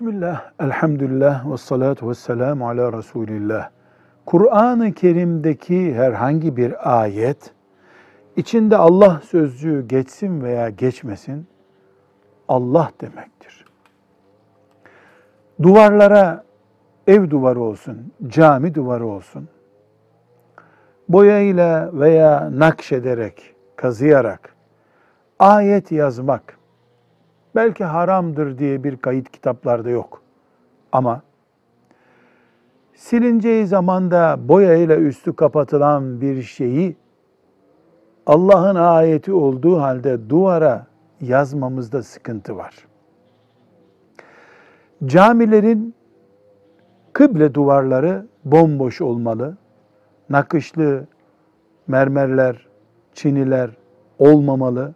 Bismillah, 0.00 0.52
elhamdülillah 0.60 1.52
ve 1.52 1.56
salatu 1.56 2.08
ve 2.08 2.14
selamu 2.14 2.68
ala 2.68 2.92
Resulillah. 2.92 3.70
Kur'an-ı 4.26 4.92
Kerim'deki 4.92 5.94
herhangi 5.94 6.56
bir 6.56 7.00
ayet, 7.00 7.52
içinde 8.36 8.76
Allah 8.76 9.20
sözcüğü 9.24 9.88
geçsin 9.88 10.42
veya 10.42 10.68
geçmesin, 10.70 11.46
Allah 12.48 12.90
demektir. 13.00 13.66
Duvarlara 15.62 16.44
ev 17.06 17.30
duvarı 17.30 17.60
olsun, 17.60 18.12
cami 18.26 18.74
duvarı 18.74 19.06
olsun, 19.06 19.48
boyayla 21.08 21.90
veya 21.92 22.50
nakşederek, 22.52 23.54
kazıyarak 23.76 24.54
ayet 25.38 25.92
yazmak, 25.92 26.59
belki 27.54 27.84
haramdır 27.84 28.58
diye 28.58 28.84
bir 28.84 28.96
kayıt 28.96 29.30
kitaplarda 29.30 29.90
yok. 29.90 30.22
Ama 30.92 31.22
silineceği 32.94 33.66
zamanda 33.66 34.38
boyayla 34.48 34.96
üstü 34.96 35.36
kapatılan 35.36 36.20
bir 36.20 36.42
şeyi 36.42 36.96
Allah'ın 38.26 38.74
ayeti 38.76 39.32
olduğu 39.32 39.80
halde 39.80 40.30
duvara 40.30 40.86
yazmamızda 41.20 42.02
sıkıntı 42.02 42.56
var. 42.56 42.74
Camilerin 45.06 45.94
kıble 47.12 47.54
duvarları 47.54 48.26
bomboş 48.44 49.00
olmalı. 49.00 49.56
Nakışlı 50.30 51.06
mermerler, 51.86 52.66
çiniler 53.14 53.70
olmamalı. 54.18 54.94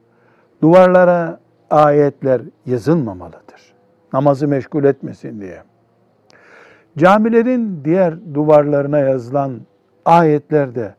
Duvarlara 0.62 1.40
ayetler 1.74 2.42
yazılmamalıdır. 2.66 3.74
Namazı 4.12 4.48
meşgul 4.48 4.84
etmesin 4.84 5.40
diye. 5.40 5.62
Camilerin 6.98 7.84
diğer 7.84 8.34
duvarlarına 8.34 8.98
yazılan 8.98 9.60
ayetler 10.04 10.74
de 10.74 10.94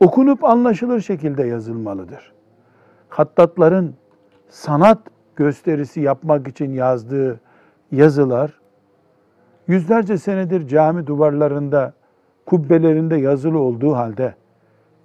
okunup 0.00 0.44
anlaşılır 0.44 1.00
şekilde 1.00 1.46
yazılmalıdır. 1.46 2.32
Hattatların 3.08 3.94
sanat 4.48 4.98
gösterisi 5.36 6.00
yapmak 6.00 6.48
için 6.48 6.72
yazdığı 6.72 7.40
yazılar 7.92 8.60
yüzlerce 9.68 10.18
senedir 10.18 10.68
cami 10.68 11.06
duvarlarında, 11.06 11.92
kubbelerinde 12.46 13.16
yazılı 13.16 13.58
olduğu 13.58 13.94
halde 13.94 14.34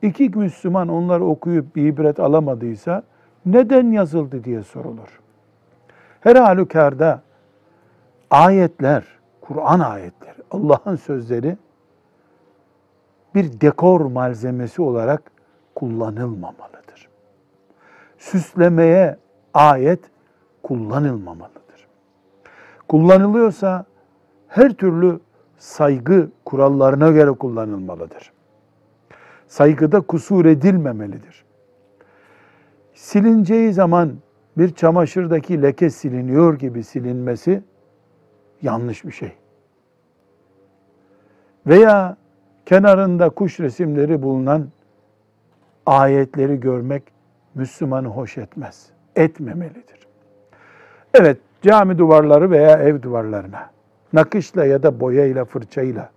iki 0.01 0.29
Müslüman 0.29 0.87
onları 0.87 1.25
okuyup 1.25 1.75
bir 1.75 1.85
ibret 1.85 2.19
alamadıysa 2.19 3.03
neden 3.45 3.91
yazıldı 3.91 4.43
diye 4.43 4.63
sorulur. 4.63 5.19
Her 6.19 6.35
halükarda 6.35 7.21
ayetler, 8.31 9.03
Kur'an 9.41 9.79
ayetleri, 9.79 10.37
Allah'ın 10.51 10.95
sözleri 10.95 11.57
bir 13.35 13.61
dekor 13.61 14.01
malzemesi 14.01 14.81
olarak 14.81 15.31
kullanılmamalıdır. 15.75 17.09
Süslemeye 18.17 19.17
ayet 19.53 19.99
kullanılmamalıdır. 20.63 21.87
Kullanılıyorsa 22.87 23.85
her 24.47 24.73
türlü 24.73 25.19
saygı 25.57 26.29
kurallarına 26.45 27.11
göre 27.11 27.31
kullanılmalıdır. 27.31 28.31
Saygıda 29.47 30.01
kusur 30.01 30.45
edilmemelidir. 30.45 31.45
Silineceği 33.03 33.73
zaman 33.73 34.13
bir 34.57 34.73
çamaşırdaki 34.73 35.61
leke 35.61 35.89
siliniyor 35.89 36.59
gibi 36.59 36.83
silinmesi 36.83 37.63
yanlış 38.61 39.05
bir 39.05 39.11
şey. 39.11 39.31
Veya 41.67 42.17
kenarında 42.65 43.29
kuş 43.29 43.59
resimleri 43.59 44.21
bulunan 44.21 44.67
ayetleri 45.85 46.59
görmek 46.59 47.03
Müslümanı 47.55 48.07
hoş 48.07 48.37
etmez. 48.37 48.89
Etmemelidir. 49.15 50.07
Evet, 51.13 51.37
cami 51.61 51.97
duvarları 51.97 52.51
veya 52.51 52.71
ev 52.77 53.01
duvarlarına 53.01 53.69
nakışla 54.13 54.65
ya 54.65 54.83
da 54.83 54.99
boyayla, 54.99 55.45
fırçayla 55.45 56.09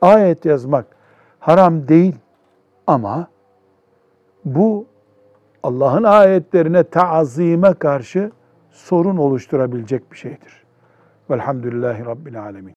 ayet 0.00 0.44
yazmak 0.44 0.86
haram 1.40 1.88
değil 1.88 2.16
ama 2.86 3.28
bu 4.44 4.86
Allah'ın 5.66 6.04
ayetlerine 6.04 6.84
taazime 6.84 7.74
karşı 7.74 8.30
sorun 8.70 9.16
oluşturabilecek 9.16 10.12
bir 10.12 10.16
şeydir. 10.16 10.64
Velhamdülillahi 11.30 12.04
Rabbil 12.04 12.42
Alemin. 12.42 12.74